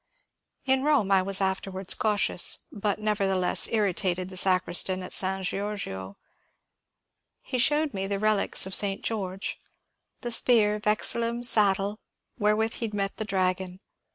[0.65, 5.47] In Rome I was afterwards cautious, but nevertheless irri tated the sacristan at S.
[5.49, 6.17] Georgio.
[7.43, 9.03] He showed me the relics of St.
[9.03, 9.59] George,—
[10.21, 11.99] the spear, vexillum, saddle,
[12.39, 13.79] wherewith he met the dragon.